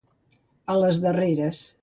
A 0.75 0.79
les 0.85 1.03
darreres. 1.05 1.63